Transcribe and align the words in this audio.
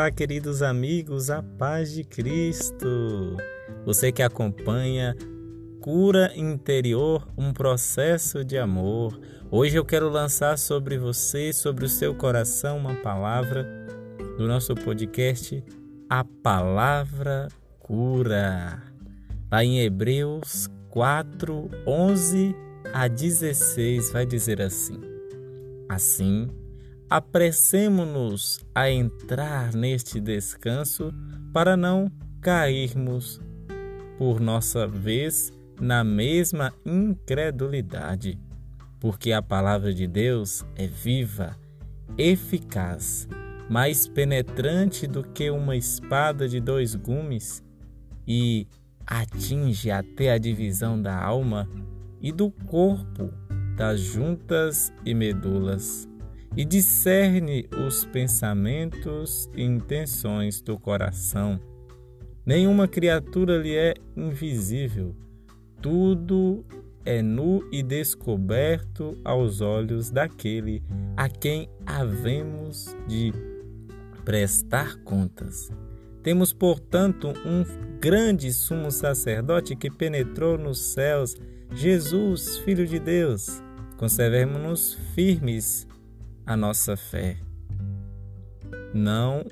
olá, 0.00 0.10
queridos 0.10 0.62
amigos, 0.62 1.28
a 1.28 1.42
paz 1.42 1.92
de 1.92 2.02
Cristo. 2.02 3.36
Você 3.84 4.10
que 4.10 4.22
acompanha 4.22 5.14
Cura 5.78 6.32
Interior, 6.34 7.28
um 7.36 7.52
processo 7.52 8.42
de 8.42 8.56
amor. 8.56 9.20
Hoje 9.50 9.76
eu 9.76 9.84
quero 9.84 10.08
lançar 10.08 10.56
sobre 10.56 10.96
você, 10.96 11.52
sobre 11.52 11.84
o 11.84 11.88
seu 11.88 12.14
coração, 12.14 12.78
uma 12.78 12.94
palavra 12.94 13.68
do 14.38 14.48
nosso 14.48 14.74
podcast, 14.74 15.62
a 16.08 16.24
palavra 16.24 17.48
cura. 17.78 18.82
Lá 19.52 19.62
em 19.62 19.80
Hebreus 19.80 20.66
4, 20.88 21.68
11 21.86 22.56
a 22.94 23.06
16, 23.06 24.12
vai 24.12 24.24
dizer 24.24 24.62
assim: 24.62 24.98
Assim, 25.90 26.48
apressemo-nos 27.10 28.64
a 28.72 28.88
entrar 28.88 29.74
neste 29.74 30.20
descanso 30.20 31.12
para 31.52 31.76
não 31.76 32.08
cairmos 32.40 33.40
por 34.16 34.38
nossa 34.38 34.86
vez 34.86 35.52
na 35.80 36.04
mesma 36.04 36.72
incredulidade, 36.86 38.38
porque 39.00 39.32
a 39.32 39.42
palavra 39.42 39.92
de 39.92 40.06
Deus 40.06 40.64
é 40.76 40.86
viva, 40.86 41.56
eficaz, 42.16 43.26
mais 43.68 44.06
penetrante 44.06 45.08
do 45.08 45.24
que 45.24 45.50
uma 45.50 45.76
espada 45.76 46.48
de 46.48 46.60
dois 46.60 46.94
gumes 46.94 47.60
e 48.24 48.68
atinge 49.04 49.90
até 49.90 50.30
a 50.30 50.38
divisão 50.38 51.00
da 51.00 51.20
alma 51.20 51.68
e 52.20 52.30
do 52.30 52.52
corpo, 52.52 53.32
das 53.76 53.98
juntas 53.98 54.92
e 55.04 55.14
medulas 55.14 56.09
e 56.56 56.64
discerne 56.64 57.68
os 57.86 58.04
pensamentos 58.04 59.48
e 59.54 59.62
intenções 59.62 60.60
do 60.60 60.78
coração. 60.78 61.60
Nenhuma 62.44 62.88
criatura 62.88 63.58
lhe 63.58 63.76
é 63.76 63.94
invisível, 64.16 65.14
tudo 65.80 66.64
é 67.04 67.22
nu 67.22 67.66
e 67.72 67.82
descoberto 67.82 69.16
aos 69.24 69.60
olhos 69.60 70.10
daquele 70.10 70.82
a 71.16 71.28
quem 71.28 71.68
havemos 71.86 72.94
de 73.06 73.32
prestar 74.24 74.96
contas. 75.02 75.70
Temos, 76.22 76.52
portanto, 76.52 77.32
um 77.46 77.64
grande 77.98 78.52
sumo 78.52 78.90
sacerdote 78.90 79.74
que 79.74 79.90
penetrou 79.90 80.58
nos 80.58 80.92
céus, 80.92 81.34
Jesus, 81.74 82.58
Filho 82.58 82.86
de 82.86 82.98
Deus. 82.98 83.62
Conservemos-nos 83.96 84.94
firmes 85.14 85.86
a 86.50 86.56
nossa 86.56 86.96
fé. 86.96 87.36
Não 88.92 89.44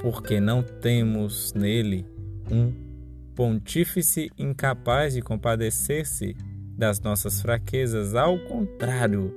porque 0.00 0.40
não 0.40 0.62
temos 0.62 1.52
nele 1.52 2.06
um 2.50 2.72
pontífice 3.34 4.30
incapaz 4.38 5.12
de 5.12 5.20
compadecer-se 5.20 6.34
das 6.74 7.00
nossas 7.00 7.42
fraquezas, 7.42 8.14
ao 8.14 8.38
contrário, 8.38 9.34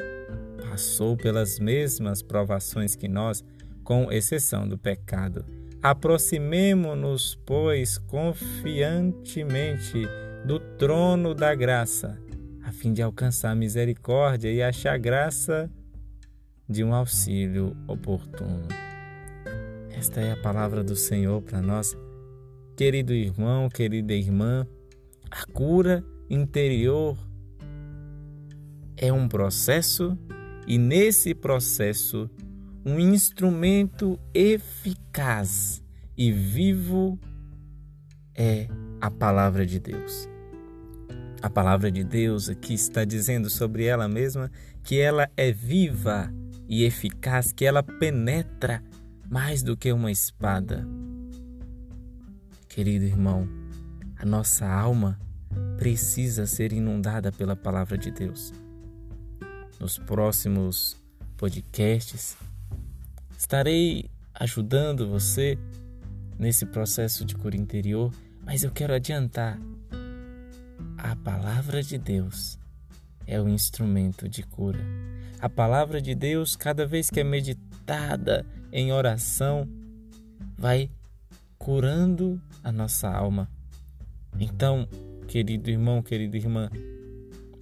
passou 0.62 1.18
pelas 1.18 1.60
mesmas 1.60 2.22
provações 2.22 2.96
que 2.96 3.10
nós, 3.10 3.44
com 3.84 4.10
exceção 4.10 4.66
do 4.66 4.78
pecado. 4.78 5.44
Aproximemo-nos, 5.84 7.38
pois, 7.46 7.98
confiantemente 7.98 10.08
do 10.46 10.62
trono 10.78 11.36
da 11.36 11.54
graça, 11.54 12.18
a 12.64 12.72
fim 12.72 12.94
de 12.94 13.02
alcançar 13.02 13.54
misericórdia 13.54 14.50
e 14.50 14.64
achar 14.64 14.98
graça 14.98 15.70
de 16.72 16.84
um 16.84 16.94
auxílio 16.94 17.76
oportuno. 17.88 18.68
Esta 19.92 20.22
é 20.22 20.32
a 20.32 20.38
palavra 20.38 20.84
do 20.84 20.96
Senhor 20.96 21.42
para 21.42 21.62
nós. 21.62 21.96
Querido 22.76 23.14
irmão, 23.14 23.70
querida 23.70 24.14
irmã, 24.14 24.66
a 25.30 25.46
cura 25.52 26.04
interior 26.30 27.18
é 28.98 29.12
um 29.12 29.28
processo 29.28 30.18
e 30.66 30.78
nesse 30.78 31.36
processo 31.36 32.30
um 32.86 33.00
instrumento 33.00 34.20
eficaz 34.34 35.84
e 36.18 36.32
vivo 36.32 37.20
é 38.34 38.68
a 39.00 39.12
palavra 39.12 39.66
de 39.66 39.80
Deus. 39.80 40.28
A 41.42 41.50
palavra 41.50 41.92
de 41.92 42.04
Deus 42.04 42.50
aqui 42.50 42.74
está 42.74 43.04
dizendo 43.04 43.50
sobre 43.50 43.86
ela 43.86 44.08
mesma 44.08 44.52
que 44.84 45.00
ela 45.00 45.30
é 45.36 45.52
viva 45.52 46.32
e 46.72 46.86
eficaz 46.86 47.52
que 47.52 47.66
ela 47.66 47.84
penetra 47.84 48.82
mais 49.30 49.62
do 49.62 49.76
que 49.76 49.92
uma 49.92 50.10
espada. 50.10 50.88
Querido 52.70 53.04
irmão, 53.04 53.46
a 54.18 54.26
nossa 54.26 54.66
alma 54.66 55.20
precisa 55.76 56.48
ser 56.48 56.72
inundada 56.72 57.30
pela 57.30 57.58
palavra 57.58 57.98
de 57.98 58.10
Deus. 58.10 58.54
Nos 59.82 59.98
próximos 59.98 60.96
podcasts, 61.36 62.38
estarei 63.38 64.10
ajudando 64.34 65.10
você 65.10 65.60
nesse 66.40 66.66
processo 66.66 67.26
de 67.26 67.36
cura 67.36 67.58
interior, 67.58 68.14
mas 68.46 68.64
eu 68.64 68.72
quero 68.72 68.94
adiantar: 68.94 69.60
a 70.98 71.18
palavra 71.18 71.84
de 71.84 71.98
Deus 71.98 72.61
é 73.32 73.42
o 73.42 73.48
instrumento 73.48 74.28
de 74.28 74.44
cura. 74.44 74.80
A 75.40 75.48
palavra 75.48 76.02
de 76.02 76.14
Deus, 76.14 76.58
cada 76.58 76.86
vez 76.86 77.10
que 77.10 77.22
é 77.22 77.24
meditada 77.24 78.46
em 78.74 78.92
oração, 78.92 79.68
vai 80.58 80.92
curando 81.58 82.40
a 82.62 82.74
nossa 82.74 83.10
alma. 83.10 83.50
Então, 84.38 84.86
querido 85.30 85.70
irmão, 85.70 86.04
querida 86.04 86.36
irmã, 86.36 86.70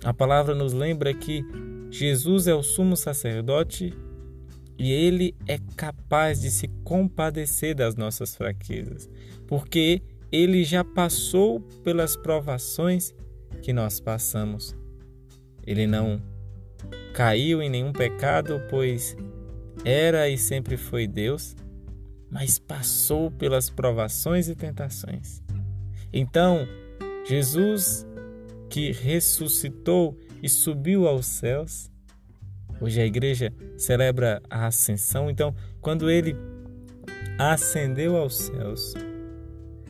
a 0.03 0.11
palavra 0.11 0.55
nos 0.55 0.73
lembra 0.73 1.13
que 1.13 1.45
Jesus 1.91 2.47
é 2.47 2.55
o 2.55 2.63
sumo 2.63 2.97
sacerdote 2.97 3.93
e 4.75 4.91
ele 4.91 5.35
é 5.47 5.59
capaz 5.75 6.41
de 6.41 6.49
se 6.49 6.67
compadecer 6.83 7.75
das 7.75 7.95
nossas 7.95 8.35
fraquezas, 8.35 9.07
porque 9.45 10.01
ele 10.31 10.63
já 10.63 10.83
passou 10.83 11.59
pelas 11.83 12.15
provações 12.15 13.13
que 13.61 13.71
nós 13.71 13.99
passamos. 13.99 14.78
Ele 15.65 15.85
não 15.85 16.21
caiu 17.13 17.61
em 17.61 17.69
nenhum 17.69 17.91
pecado, 17.91 18.61
pois 18.69 19.15
era 19.83 20.29
e 20.29 20.37
sempre 20.37 20.77
foi 20.77 21.07
Deus, 21.07 21.55
mas 22.29 22.59
passou 22.59 23.31
pelas 23.31 23.69
provações 23.69 24.47
e 24.47 24.55
tentações. 24.55 25.41
Então, 26.11 26.67
Jesus, 27.25 28.05
que 28.69 28.91
ressuscitou 28.91 30.17
e 30.41 30.49
subiu 30.49 31.07
aos 31.07 31.25
céus, 31.25 31.91
hoje 32.79 33.01
a 33.01 33.05
igreja 33.05 33.53
celebra 33.77 34.41
a 34.49 34.67
ascensão, 34.67 35.29
então, 35.29 35.55
quando 35.81 36.09
ele 36.09 36.35
ascendeu 37.37 38.17
aos 38.17 38.37
céus, 38.37 38.93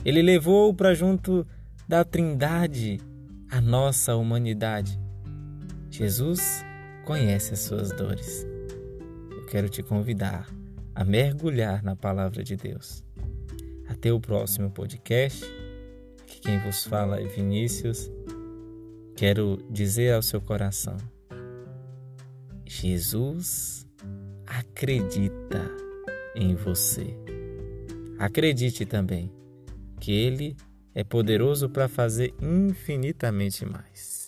ele 0.05 0.21
levou 0.21 0.73
para 0.73 0.93
junto 0.93 1.45
da 1.87 2.03
Trindade 2.03 2.99
a 3.49 3.59
nossa 3.59 4.15
humanidade. 4.15 4.99
Jesus 5.99 6.63
conhece 7.03 7.53
as 7.53 7.59
suas 7.59 7.91
dores. 7.91 8.47
Eu 9.29 9.45
quero 9.47 9.67
te 9.67 9.83
convidar 9.83 10.49
a 10.95 11.03
mergulhar 11.03 11.83
na 11.83 11.93
palavra 11.93 12.41
de 12.41 12.55
Deus. 12.55 13.03
Até 13.85 14.13
o 14.13 14.17
próximo 14.17 14.71
podcast. 14.71 15.43
Aqui 16.21 16.39
quem 16.39 16.57
vos 16.59 16.85
fala 16.85 17.19
é 17.19 17.27
Vinícius. 17.27 18.09
Quero 19.13 19.57
dizer 19.69 20.13
ao 20.13 20.21
seu 20.21 20.39
coração: 20.39 20.95
Jesus 22.65 23.85
acredita 24.47 25.69
em 26.33 26.55
você. 26.55 27.13
Acredite 28.17 28.85
também 28.85 29.29
que 29.99 30.13
Ele 30.13 30.55
é 30.95 31.03
poderoso 31.03 31.67
para 31.67 31.89
fazer 31.89 32.33
infinitamente 32.41 33.65
mais. 33.65 34.18